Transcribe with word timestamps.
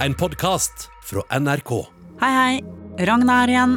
en 0.00 0.14
podkast 0.14 0.88
fra 1.02 1.38
NRK. 1.40 1.70
Hei, 2.20 2.30
hei. 2.32 3.06
Ragna 3.06 3.40
her 3.40 3.52
igjen. 3.52 3.76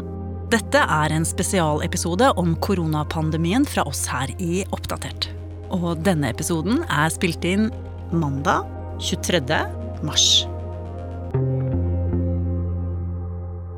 Dette 0.51 0.82
er 0.83 1.13
en 1.16 1.25
spesialepisode 1.25 2.32
om 2.38 2.54
koronapandemien 2.62 3.66
fra 3.66 3.85
oss 3.90 4.03
her 4.11 4.29
i 4.42 4.61
Oppdatert. 4.75 5.29
Og 5.73 6.03
denne 6.05 6.29
episoden 6.33 6.83
er 6.89 7.09
spilt 7.13 7.45
inn 7.47 7.69
mandag 8.11 8.68
23. 9.02 9.61
mars. 10.05 10.27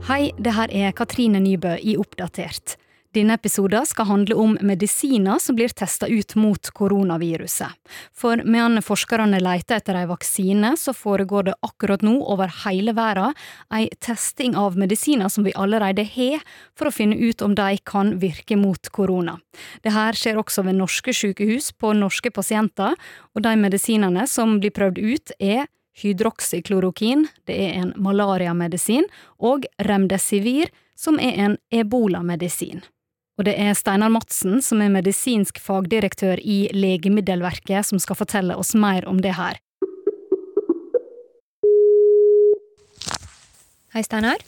Hei, 0.09 0.33
det 0.35 0.55
her 0.57 0.73
er 0.83 0.95
Katrine 0.97 1.39
Nybø 1.43 1.77
i 1.79 1.95
Oppdatert. 2.01 2.75
Denne 3.13 3.35
episoden 3.37 3.85
skal 3.85 4.07
handle 4.09 4.35
om 4.41 4.55
medisiner 4.61 5.37
som 5.39 5.55
blir 5.55 5.69
testa 5.69 6.07
ut 6.07 6.33
mot 6.35 6.69
koronaviruset. 6.73 7.69
For 8.09 8.41
mens 8.41 8.81
forskerne 8.87 9.37
leter 9.37 9.77
etter 9.77 9.99
en 9.99 10.09
vaksine, 10.09 10.71
så 10.77 10.95
foregår 10.97 11.43
det 11.49 11.53
akkurat 11.61 12.01
nå 12.01 12.15
over 12.33 12.49
hele 12.63 12.95
verden 12.97 13.35
ei 13.73 13.85
testing 14.01 14.55
av 14.57 14.79
medisiner 14.81 15.29
som 15.29 15.45
vi 15.45 15.53
allerede 15.53 16.07
har, 16.15 16.41
for 16.73 16.89
å 16.89 16.95
finne 16.95 17.19
ut 17.19 17.43
om 17.45 17.53
de 17.53 17.77
kan 17.85 18.15
virke 18.21 18.57
mot 18.57 18.89
korona. 18.89 19.37
Dette 19.85 20.07
skjer 20.17 20.41
også 20.41 20.65
ved 20.65 20.79
norske 20.79 21.13
sykehus 21.13 21.69
på 21.77 21.93
norske 21.93 22.33
pasienter, 22.33 22.97
og 23.37 23.45
de 23.45 23.53
medisinene 23.61 24.25
som 24.29 24.57
blir 24.57 24.73
prøvd 24.73 24.97
ut, 24.97 25.35
er 25.37 25.67
hydroksyklorokin, 26.01 27.27
det 27.45 27.59
er 27.67 27.77
en 27.77 27.93
malariamedisin, 28.01 29.05
og 29.37 29.69
remdesivir, 29.77 30.73
som 30.97 31.19
er 31.21 31.37
en 31.45 31.57
ebolamedisin. 31.73 32.81
Og 33.39 33.47
det 33.47 33.55
er 33.57 33.73
Steinar 33.73 34.11
Madsen, 34.13 34.59
som 34.61 34.81
er 34.85 34.91
medisinsk 34.93 35.57
fagdirektør 35.61 36.37
i 36.37 36.67
Legemiddelverket, 36.73 37.87
som 37.87 38.01
skal 38.01 38.19
fortelle 38.19 38.57
oss 38.59 38.75
mer 38.77 39.07
om 39.09 39.21
det 39.25 39.33
her. 39.39 39.57
Hei, 43.93 44.03
Steinar. 44.05 44.41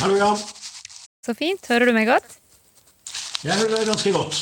Hallo, 0.00 0.16
Jan. 0.16 0.40
Så 1.24 1.36
fint. 1.36 1.68
Hører 1.68 1.88
du 1.88 1.96
meg 1.96 2.08
godt? 2.08 2.38
Jeg 3.44 3.56
hører 3.56 3.76
deg 3.76 3.86
ganske 3.88 4.12
godt. 4.12 4.40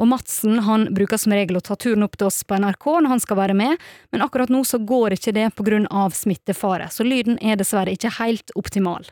Og 0.00 0.08
Madsen 0.08 0.62
han 0.64 0.86
bruker 0.96 1.20
som 1.20 1.34
regel 1.34 1.58
å 1.58 1.62
ta 1.62 1.76
turen 1.78 2.06
opp 2.06 2.16
til 2.16 2.30
oss 2.30 2.40
på 2.46 2.56
NRK 2.62 2.86
når 3.04 3.12
han 3.12 3.22
skal 3.22 3.38
være 3.42 3.56
med, 3.58 3.82
men 4.14 4.24
akkurat 4.24 4.50
nå 4.50 4.62
så 4.64 4.80
går 4.80 5.18
ikke 5.18 5.34
det 5.36 5.50
av 5.90 6.14
smittefare, 6.16 6.88
så 6.90 7.04
lyden 7.04 7.38
er 7.42 7.58
dessverre 7.60 7.92
ikke 7.92 8.14
helt 8.16 8.54
optimal. 8.56 9.04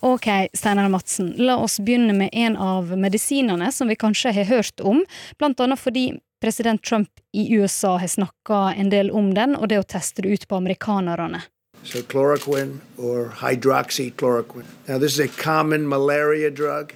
Ok, 0.00 0.26
Steinar 0.52 0.88
Madsen, 0.88 1.34
la 1.36 1.58
oss 1.60 1.80
begynne 1.80 2.14
med 2.16 2.30
en 2.32 2.56
av 2.56 2.96
medisinene 2.96 3.68
som 3.72 3.88
vi 3.88 3.98
kanskje 4.00 4.32
har 4.32 4.46
hørt 4.48 4.80
om, 4.80 5.02
blant 5.36 5.60
annet 5.60 5.80
fordi 5.80 6.04
president 6.40 6.80
Trump 6.82 7.10
i 7.36 7.50
USA 7.52 7.98
har 8.00 8.08
snakka 8.08 8.60
en 8.80 8.88
del 8.88 9.10
om 9.10 9.34
den, 9.36 9.52
og 9.56 9.68
det 9.68 9.82
å 9.82 9.84
teste 9.84 10.24
det 10.24 10.32
ut 10.32 10.48
på 10.48 10.56
amerikanerne. 10.56 11.42
So 11.84 12.00
chloroquine 12.00 12.80
or 12.96 13.28
hydroxychloroquine. 13.42 14.64
Now 14.88 14.98
this 14.98 15.18
is 15.18 15.20
a 15.20 15.28
common 15.28 15.86
malaria 15.88 16.50
drug. 16.50 16.94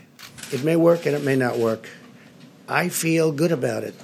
It 0.52 0.64
may 0.64 0.76
work 0.76 1.04
and 1.04 1.14
it 1.14 1.24
may 1.24 1.36
not 1.36 1.58
work. 1.58 1.88
I 2.68 2.88
feel 2.88 3.32
good 3.32 3.52
about 3.52 3.84
it. 3.84 3.94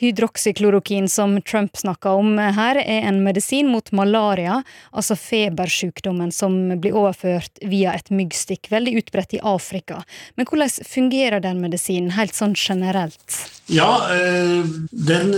Hydroksyklorokin, 0.00 1.08
som 1.08 1.42
Trump 1.42 1.76
snakka 1.76 2.10
om 2.16 2.38
her, 2.38 2.78
er 2.80 3.04
en 3.08 3.18
medisin 3.20 3.68
mot 3.68 3.90
malaria, 3.92 4.62
altså 4.96 5.12
febersykdommen 5.20 6.32
som 6.32 6.54
blir 6.80 6.96
overført 6.96 7.60
via 7.68 7.92
et 7.92 8.08
myggstikk, 8.08 8.70
veldig 8.72 8.94
utbredt 9.02 9.34
i 9.36 9.42
Afrika. 9.44 9.98
Men 10.40 10.48
hvordan 10.48 10.72
fungerer 10.88 11.44
den 11.44 11.60
medisinen 11.60 12.14
helt 12.16 12.32
sånn 12.32 12.56
generelt? 12.56 13.36
Ja, 13.68 13.90
eh, 14.14 14.64
den 14.90 15.34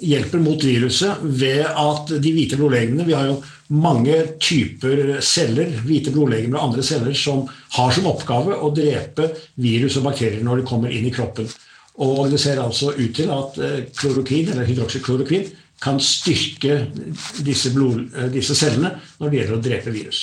hjelper 0.00 0.40
mot 0.40 0.64
viruset 0.64 1.20
ved 1.22 1.66
at 1.68 2.14
de 2.16 2.32
hvite 2.32 2.56
blodlegemene 2.56 3.04
Vi 3.06 3.14
har 3.14 3.28
jo 3.28 3.42
mange 3.72 4.16
typer 4.40 5.18
celler, 5.20 5.68
hvite 5.84 6.12
blodlegemer 6.14 6.56
og 6.58 6.70
andre 6.70 6.86
celler, 6.86 7.12
som 7.12 7.44
har 7.76 7.92
som 7.92 8.08
oppgave 8.08 8.56
å 8.56 8.72
drepe 8.72 9.28
virus 9.60 10.00
og 10.00 10.08
bakterier 10.08 10.40
når 10.44 10.62
de 10.62 10.66
kommer 10.72 10.96
inn 10.96 11.06
i 11.08 11.12
kroppen. 11.14 11.48
Og 12.00 12.30
det 12.32 12.40
ser 12.40 12.60
altså 12.62 12.94
ut 12.96 13.14
til 13.16 13.32
at 13.32 13.58
eh, 13.60 13.80
klorokin, 13.98 14.48
eller 14.52 14.68
hydroksyklorokin 14.68 15.50
kan 15.82 15.98
styrke 16.00 16.86
disse, 17.44 17.72
blod, 17.74 18.06
eh, 18.16 18.30
disse 18.32 18.56
cellene 18.56 18.94
når 19.20 19.28
det 19.28 19.40
gjelder 19.40 19.58
å 19.58 19.64
drepe 19.66 19.92
virus. 19.94 20.22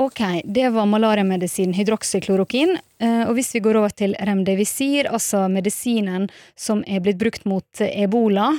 Ok, 0.00 0.22
det 0.48 0.70
var 0.72 0.86
malariamedisin 0.88 1.74
hydroksyklorokin. 1.76 2.78
Eh, 3.02 3.24
og 3.26 3.34
hvis 3.36 3.52
vi 3.52 3.60
går 3.66 3.76
over 3.82 3.92
til 3.92 4.14
remdevisir, 4.16 5.10
altså 5.12 5.44
medisinen 5.52 6.30
som 6.56 6.80
er 6.88 7.04
blitt 7.04 7.20
brukt 7.20 7.44
mot 7.44 7.84
ebola, 7.84 8.54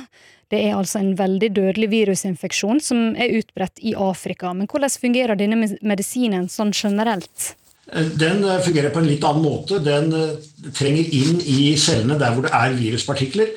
det 0.52 0.60
er 0.68 0.76
altså 0.76 1.00
en 1.00 1.16
veldig 1.18 1.48
dødelig 1.56 1.88
virusinfeksjon 1.90 2.78
som 2.84 3.16
er 3.16 3.32
utbredt 3.40 3.82
i 3.82 3.96
Afrika. 3.98 4.52
Men 4.54 4.68
hvordan 4.70 4.94
fungerer 5.00 5.40
denne 5.40 5.58
medisinen 5.80 6.46
sånn 6.52 6.70
generelt? 6.76 7.54
Den 7.90 8.44
eh, 8.44 8.60
fungerer 8.62 8.92
på 8.94 9.02
en 9.02 9.10
litt 9.10 9.24
annen 9.26 9.44
måte. 9.44 9.80
Den 9.82 10.12
eh, 10.14 10.70
trenger 10.74 11.08
inn 11.18 11.40
i 11.42 11.74
cellene 11.80 12.18
der 12.20 12.34
hvor 12.34 12.46
det 12.46 12.54
er 12.54 12.76
viruspartikler. 12.78 13.50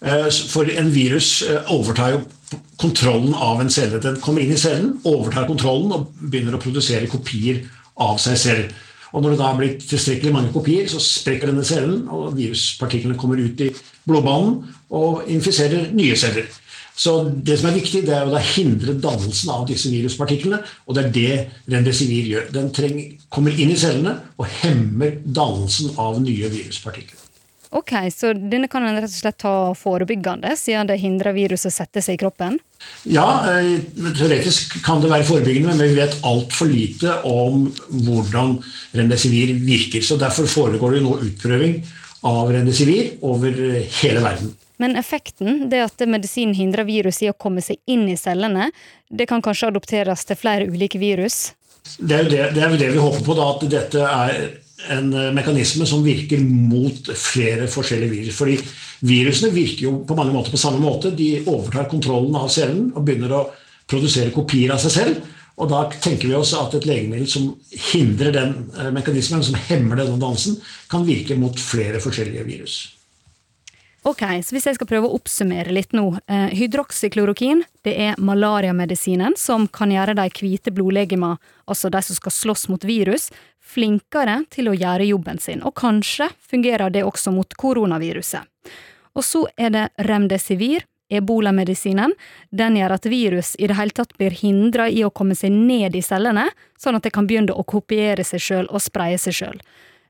Eh, 0.00 0.28
for 0.52 0.68
en 0.68 0.92
virus 0.92 1.40
overtar 1.72 2.14
jo 2.14 2.20
kontrollen 2.80 3.34
av 3.34 3.62
en 3.62 3.72
celle. 3.72 4.02
Den 4.02 4.20
kommer 4.20 4.44
inn 4.44 4.52
i 4.52 4.60
cellen, 4.60 4.98
overtar 5.08 5.48
kontrollen 5.48 5.96
og 5.96 6.12
begynner 6.20 6.56
å 6.56 6.62
produsere 6.62 7.10
kopier 7.10 7.64
av 8.00 8.20
seg 8.20 8.38
selv. 8.40 8.78
Og 9.10 9.24
Når 9.24 9.32
det 9.32 9.38
da 9.40 9.48
er 9.50 9.58
blitt 9.58 9.86
tilstrekkelig 9.90 10.32
mange 10.32 10.52
kopier, 10.54 10.86
så 10.86 11.00
sprekker 11.02 11.50
denne 11.50 11.64
cellen, 11.66 12.04
og 12.14 12.36
viruspartiklene 12.36 13.18
kommer 13.18 13.40
ut 13.42 13.58
i 13.64 13.72
blodbanen 14.06 14.60
og 14.94 15.24
infiserer 15.30 15.88
nye 15.96 16.14
celler. 16.18 16.46
Så 17.00 17.14
Det 17.30 17.56
som 17.58 17.70
er 17.70 17.78
viktig, 17.78 18.02
det 18.04 18.16
er 18.16 18.28
å 18.28 18.42
hindre 18.44 18.96
dannelsen 19.00 19.52
av 19.54 19.64
disse 19.68 19.88
viruspartiklene. 19.92 20.60
Og 20.86 20.96
det 20.96 21.06
er 21.06 21.14
det 21.14 21.72
Remdesivir 21.72 22.28
gjør. 22.34 22.50
Den 22.52 22.68
trenger, 22.76 23.14
kommer 23.32 23.56
inn 23.56 23.72
i 23.72 23.78
cellene 23.80 24.18
og 24.36 24.50
hemmer 24.60 25.16
dannelsen 25.24 25.96
av 25.96 26.20
nye 26.20 26.52
viruspartikler. 26.52 27.16
Ok, 27.70 27.92
Så 28.10 28.32
denne 28.34 28.66
kan 28.66 28.82
en 28.82 28.96
rett 28.98 29.06
og 29.06 29.14
slett 29.14 29.38
ta 29.38 29.54
forebyggende, 29.78 30.56
siden 30.58 30.88
det 30.90 30.98
hindrer 30.98 31.36
viruset 31.36 31.70
å 31.70 31.76
sette 31.76 32.02
seg 32.02 32.18
i 32.18 32.20
kroppen? 32.24 32.58
Ja, 33.06 33.46
eh, 33.46 33.78
teoretisk 34.18 34.80
kan 34.82 35.00
det 35.00 35.12
være 35.12 35.28
forebyggende, 35.28 35.76
men 35.76 35.86
vi 35.86 36.00
vet 36.00 36.18
altfor 36.26 36.66
lite 36.66 37.20
om 37.22 37.68
hvordan 37.88 38.58
Remdesivir 38.92 39.54
virker. 39.62 40.02
så 40.02 40.18
Derfor 40.18 40.50
foregår 40.50 40.98
det 40.98 41.04
nå 41.04 41.20
utprøving 41.22 41.78
av 42.24 42.50
Remdesivir 42.50 43.22
over 43.22 43.54
hele 44.02 44.20
verden. 44.20 44.50
Men 44.80 44.96
effekten, 44.96 45.66
det 45.68 45.82
at 45.84 46.02
medisin 46.08 46.54
hindrer 46.56 46.88
virus 46.88 47.20
i 47.20 47.28
å 47.28 47.36
komme 47.36 47.60
seg 47.64 47.80
inn 47.90 48.06
i 48.08 48.16
cellene, 48.16 48.70
det 49.12 49.26
kan 49.28 49.42
kanskje 49.44 49.68
adopteres 49.68 50.24
til 50.24 50.38
flere 50.40 50.68
ulike 50.70 51.00
virus? 51.02 51.50
Det 51.98 52.16
er 52.16 52.24
jo 52.24 52.30
det, 52.32 52.42
det, 52.56 52.64
er 52.64 52.76
det 52.80 52.90
vi 52.94 53.02
håper 53.02 53.24
på, 53.26 53.36
da, 53.36 53.48
at 53.52 53.66
dette 53.72 54.04
er 54.08 54.38
en 54.88 55.10
eh, 55.12 55.32
mekanisme 55.36 55.86
som 55.88 56.04
virker 56.04 56.40
mot 56.44 57.10
flere 57.12 57.66
forskjellige 57.68 58.14
virus. 58.14 58.38
Fordi 58.38 58.56
virusene 59.08 59.52
virker 59.52 59.84
jo 59.88 59.92
på 60.08 60.16
mange 60.16 60.32
måter 60.32 60.54
på 60.54 60.60
samme 60.60 60.80
måte. 60.80 61.12
De 61.16 61.42
overtar 61.42 61.90
kontrollen 61.90 62.38
av 62.40 62.48
cellen 62.52 62.88
og 62.94 63.04
begynner 63.04 63.36
å 63.36 63.42
produsere 63.90 64.32
kopier 64.32 64.72
av 64.72 64.80
seg 64.80 64.94
selv. 64.96 65.20
Og 65.60 65.68
da 65.68 65.82
tenker 65.92 66.30
vi 66.30 66.38
oss 66.38 66.54
at 66.56 66.72
et 66.78 66.86
legemiddel 66.88 67.28
som 67.28 67.50
hindrer 67.90 68.32
den 68.36 68.56
eh, 68.78 68.88
mekanismen, 68.96 69.44
som 69.44 69.60
hemmer 69.68 70.00
denne 70.00 70.16
dansen, 70.22 70.56
kan 70.88 71.04
virke 71.04 71.36
mot 71.36 71.60
flere 71.60 72.00
forskjellige 72.00 72.46
virus. 72.48 72.78
Ok, 74.02 74.22
så 74.44 74.54
Hvis 74.54 74.66
jeg 74.66 74.78
skal 74.78 74.88
prøve 74.88 75.08
å 75.08 75.16
oppsummere 75.18 75.72
litt 75.76 75.92
nå. 75.92 76.06
Eh, 76.26 76.48
hydroksyklorokin 76.56 77.64
det 77.84 77.92
er 78.00 78.20
malariamedisinen 78.20 79.36
som 79.36 79.66
kan 79.68 79.92
gjøre 79.92 80.14
de 80.16 80.24
hvite 80.32 80.72
blodlegema, 80.72 81.34
altså 81.68 81.90
de 81.92 82.00
som 82.02 82.16
skal 82.16 82.32
slåss 82.32 82.68
mot 82.72 82.84
virus, 82.84 83.28
flinkere 83.60 84.44
til 84.50 84.70
å 84.70 84.76
gjøre 84.76 85.10
jobben 85.10 85.38
sin. 85.38 85.60
Og 85.62 85.74
kanskje 85.76 86.30
fungerer 86.40 86.90
det 86.90 87.04
også 87.04 87.32
mot 87.34 87.52
koronaviruset. 87.60 88.40
Og 89.12 89.26
så 89.26 89.44
er 89.56 89.70
det 89.74 89.88
remdesivir, 90.08 90.86
ebolamedisinen. 91.10 92.14
Den 92.50 92.78
gjør 92.78 92.94
at 92.96 93.06
virus 93.10 93.52
i 93.58 93.66
det 93.66 93.76
hele 93.76 93.92
tatt 93.92 94.16
blir 94.16 94.32
hindra 94.32 94.88
i 94.88 95.02
å 95.04 95.10
komme 95.10 95.34
seg 95.34 95.52
ned 95.52 95.96
i 95.98 96.02
cellene, 96.06 96.46
sånn 96.78 96.96
at 96.96 97.04
det 97.04 97.12
kan 97.12 97.26
begynne 97.28 97.52
å 97.52 97.66
kopiere 97.66 98.24
seg 98.24 98.40
sjøl 98.40 98.70
og 98.70 98.80
spreie 98.80 99.18
seg 99.18 99.36
sjøl. 99.42 99.58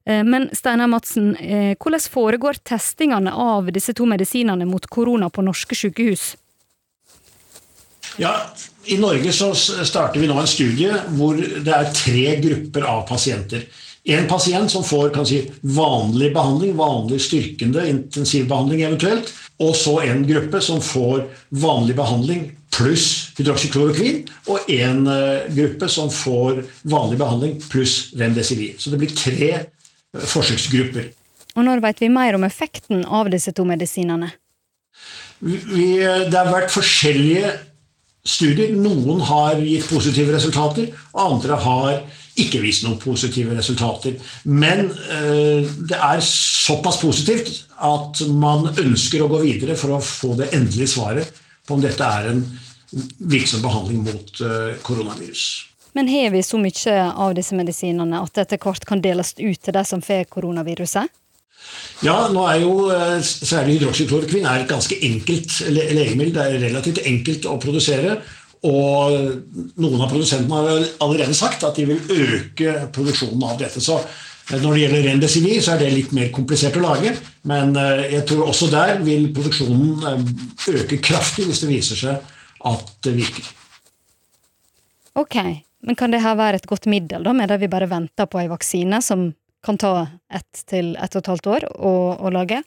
Eh, 0.05 0.25
men 0.25 0.49
Steinar 0.57 0.87
Madsen, 0.87 1.37
eh, 1.37 1.75
hvordan 1.79 2.01
foregår 2.11 2.61
testingene 2.65 3.33
av 3.33 3.73
disse 3.73 3.95
to 3.95 4.07
medisinene 4.07 4.67
mot 4.67 4.87
korona 4.87 5.31
på 5.31 5.45
norske 5.45 5.77
sykehus? 5.77 6.35
Ja, 8.17 8.35
I 8.85 8.97
Norge 8.99 9.33
så 9.33 9.53
starter 9.55 10.21
vi 10.21 10.27
nå 10.29 10.39
en 10.41 10.49
studie 10.51 10.93
hvor 11.15 11.39
det 11.39 11.73
er 11.73 11.93
tre 11.95 12.25
grupper 12.43 12.85
av 12.89 13.07
pasienter. 13.09 13.69
En 14.05 14.27
pasient 14.27 14.71
som 14.73 14.85
får 14.85 15.13
si, 15.29 15.43
vanlig 15.61 16.33
behandling, 16.35 16.73
vanlig 16.77 17.21
styrkende 17.21 17.85
intensivbehandling 17.89 18.83
eventuelt. 18.83 19.29
Og 19.61 19.75
så 19.77 19.99
en 20.09 20.25
gruppe 20.27 20.61
som 20.65 20.81
får 20.81 21.27
vanlig 21.53 21.97
behandling 21.99 22.47
pluss 22.73 23.35
hydroksyklorokvin. 23.37 24.23
Og 24.49 24.71
en 24.73 25.05
eh, 25.07 25.51
gruppe 25.53 25.89
som 25.93 26.09
får 26.11 26.65
vanlig 26.89 27.21
behandling 27.21 27.59
pluss 27.69 28.15
remdesivir. 28.17 28.79
Så 28.81 28.91
det 28.91 29.03
blir 29.03 29.13
tre 29.13 29.53
forsøksgrupper. 30.15 31.11
Og 31.59 31.67
Når 31.67 31.83
vet 31.83 32.05
vi 32.05 32.13
mer 32.13 32.37
om 32.39 32.47
effekten 32.47 33.05
av 33.05 33.31
disse 33.31 33.53
to 33.53 33.65
medisinene? 33.67 34.31
Vi, 35.41 35.97
det 35.99 36.37
har 36.37 36.51
vært 36.53 36.73
forskjellige 36.73 37.53
studier. 38.27 38.75
Noen 38.77 39.23
har 39.25 39.61
gitt 39.65 39.89
positive 39.91 40.35
resultater, 40.35 40.91
andre 41.17 41.59
har 41.65 42.03
ikke 42.41 42.61
vist 42.63 42.85
noen 42.85 43.01
positive 43.01 43.57
resultater. 43.57 44.17
Men 44.45 44.91
eh, 44.91 45.67
det 45.89 45.97
er 45.97 46.23
såpass 46.25 47.01
positivt 47.03 47.65
at 47.81 48.23
man 48.29 48.71
ønsker 48.71 49.25
å 49.25 49.31
gå 49.33 49.43
videre 49.45 49.77
for 49.79 49.97
å 49.97 50.05
få 50.05 50.37
det 50.39 50.53
endelige 50.57 50.95
svaret 50.95 51.41
på 51.67 51.77
om 51.77 51.83
dette 51.83 52.07
er 52.07 52.31
en 52.33 52.45
virksom 53.31 53.65
behandling 53.65 54.05
mot 54.07 54.45
eh, 54.45 54.79
koronavirus. 54.87 55.49
Men 55.93 56.09
har 56.09 56.31
vi 56.31 56.43
så 56.47 56.59
mye 56.61 56.99
av 57.11 57.35
disse 57.35 57.57
medisinene 57.59 58.21
at 58.23 58.35
det 58.35 58.47
etter 58.47 58.61
hvert 58.63 58.87
kan 58.87 59.03
deles 59.03 59.35
ut 59.39 59.59
til 59.59 59.75
de 59.75 59.85
som 59.87 60.03
får 60.05 60.29
koronaviruset? 60.31 61.11
Ja, 62.05 62.31
nå 62.33 62.45
er 62.49 62.63
jo 62.63 62.75
eh, 62.95 63.19
særlig 63.21 63.79
hydroksyklorokvin 63.79 64.47
er 64.49 64.63
et 64.63 64.71
ganske 64.71 64.97
enkelt 65.07 65.59
legemiddel. 65.69 66.33
Det 66.37 66.47
er 66.47 66.63
relativt 66.63 67.03
enkelt 67.05 67.49
å 67.51 67.59
produsere. 67.61 68.17
Og 68.67 69.15
noen 69.81 70.03
av 70.05 70.11
produsentene 70.11 70.57
har 70.57 70.89
allerede 71.05 71.37
sagt 71.37 71.65
at 71.65 71.79
de 71.81 71.87
vil 71.89 72.01
øke 72.17 72.75
produksjonen 72.93 73.45
av 73.49 73.61
dette. 73.61 73.83
Så 73.85 73.99
eh, 74.01 74.57
når 74.57 74.73
det 74.73 74.83
gjelder 74.85 75.07
Rendesivir, 75.11 75.61
så 75.65 75.75
er 75.75 75.85
det 75.85 75.95
litt 75.95 76.17
mer 76.17 76.33
komplisert 76.35 76.81
å 76.81 76.85
lage. 76.87 77.15
Men 77.51 77.77
eh, 77.77 78.07
jeg 78.17 78.27
tror 78.31 78.49
også 78.49 78.71
der 78.73 79.01
vil 79.05 79.31
produksjonen 79.37 80.29
øke 80.81 81.01
kraftig 81.05 81.49
hvis 81.51 81.65
det 81.65 81.73
viser 81.75 82.05
seg 82.07 82.37
at 82.71 82.95
det 83.05 83.17
virker. 83.17 83.57
Ok, 85.21 85.37
men 85.87 85.97
kan 85.97 86.13
det 86.13 86.23
her 86.25 86.37
være 86.39 86.61
et 86.61 86.69
godt 86.69 86.89
middel, 86.91 87.25
da, 87.25 87.33
med 87.37 87.49
det 87.49 87.61
vi 87.63 87.71
bare 87.73 87.89
venter 87.91 88.29
på 88.29 88.41
en 88.41 88.53
vaksine 88.53 89.01
som 89.05 89.31
kan 89.65 89.79
ta 89.81 89.95
ett 90.33 90.65
til 90.69 90.95
ett 90.97 91.17
og 91.17 91.23
et 91.23 91.33
halvt 91.33 91.49
år 91.55 91.67
å, 91.77 91.95
å 92.21 92.33
lage? 92.33 92.63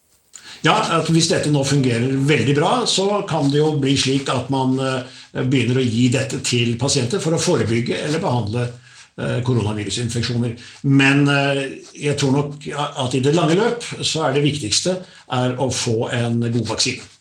Ja, 0.65 0.75
Hvis 1.07 1.29
dette 1.31 1.51
nå 1.51 1.63
fungerer 1.67 2.13
veldig 2.27 2.55
bra, 2.57 2.71
så 2.89 3.21
kan 3.29 3.49
det 3.51 3.59
jo 3.61 3.73
bli 3.81 3.95
slik 3.99 4.29
at 4.31 4.49
man 4.53 4.75
uh, 4.79 5.03
begynner 5.33 5.79
å 5.79 5.85
gi 5.85 6.07
dette 6.13 6.39
til 6.45 6.75
pasienter 6.79 7.21
for 7.23 7.35
å 7.35 7.41
forebygge 7.41 7.99
eller 8.05 8.23
behandle 8.23 8.65
uh, 8.67 9.39
koronavirusinfeksjoner. 9.45 10.55
Men 10.89 11.25
uh, 11.29 11.63
jeg 11.95 12.17
tror 12.19 12.35
nok 12.37 12.67
at 12.75 13.17
i 13.17 13.23
det 13.23 13.35
lange 13.37 13.57
løp 13.59 13.87
så 14.01 14.27
er 14.27 14.37
det 14.37 14.45
viktigste 14.45 14.97
er 15.37 15.57
å 15.61 15.69
få 15.73 16.09
en 16.13 16.41
god 16.47 16.69
vaksine. 16.75 17.12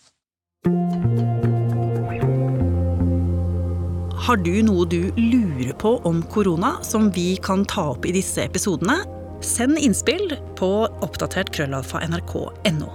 Har 4.23 4.39
du 4.39 4.53
noe 4.63 4.85
du 4.87 5.11
lurer 5.19 5.73
på 5.83 5.97
om 6.07 6.21
korona 6.31 6.77
som 6.87 7.09
vi 7.11 7.35
kan 7.43 7.65
ta 7.67 7.89
opp 7.91 8.05
i 8.07 8.13
disse 8.15 8.45
episodene? 8.45 9.01
Send 9.43 9.81
innspill 9.83 10.37
på 10.55 10.69
oppdatert 11.03 11.51
krøllalfa 11.51 12.05
nrk.no. 12.07 12.87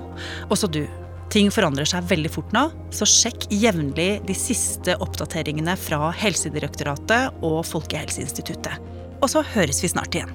Også 0.47 0.69
du. 0.71 0.85
Ting 1.27 1.50
forandrer 1.51 1.89
seg 1.91 2.07
veldig 2.07 2.31
fort 2.31 2.53
nå, 2.56 2.62
så 2.95 3.03
sjekk 3.03 3.50
jevnlig 3.51 4.21
de 4.29 4.38
siste 4.39 4.95
oppdateringene 5.03 5.75
fra 5.75 6.13
Helsedirektoratet 6.15 7.44
og 7.44 7.59
Folkehelseinstituttet. 7.68 8.80
Og 9.19 9.27
så 9.33 9.44
høres 9.51 9.83
vi 9.83 9.91
snart 9.91 10.15
igjen. 10.15 10.31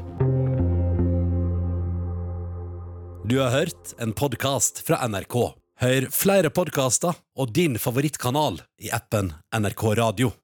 Du 3.25 3.39
har 3.41 3.57
hørt 3.57 3.97
en 3.97 4.13
podkast 4.13 4.85
fra 4.85 5.01
NRK. 5.09 5.41
Hør 5.81 6.11
flere 6.13 6.53
podkaster 6.53 7.17
og 7.17 7.57
din 7.57 7.81
favorittkanal 7.81 8.61
i 8.85 8.93
appen 8.93 9.33
NRK 9.57 9.89
Radio. 10.05 10.35